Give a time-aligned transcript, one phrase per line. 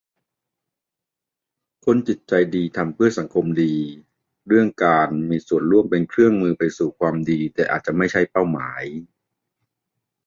[1.85, 3.73] คนจิตใจดีทำเพื่อสังคมดี
[4.47, 8.83] เรื่องการมีส่วมร่วมเป็นเครื่องมือไปสู่ความดี แต่อาจไม่ใช่เป้าหมาย